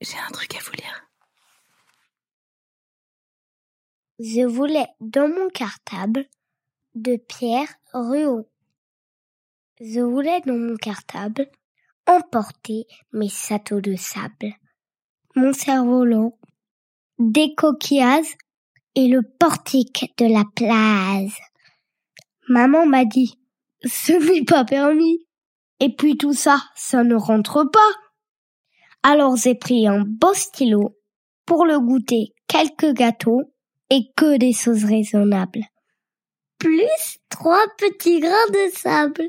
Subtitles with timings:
[0.00, 1.08] J'ai un truc à vous lire.
[4.18, 6.26] Je voulais dans mon cartable
[6.94, 8.48] de Pierre Ruot.
[9.80, 11.50] Je voulais dans mon cartable
[12.06, 14.54] emporter mes châteaux de sable,
[15.34, 16.38] mon cerf-volant,
[17.18, 18.36] des coquillages
[18.94, 21.38] et le portique de la plage.
[22.48, 23.38] Maman m'a dit,
[23.84, 25.26] ce n'est pas permis.
[25.80, 28.05] Et puis tout ça, ça ne rentre pas.
[29.08, 30.96] Alors j'ai pris un beau stylo
[31.46, 33.42] pour le goûter quelques gâteaux
[33.88, 35.62] et que des choses raisonnables.
[36.58, 39.28] Plus trois petits grains de sable.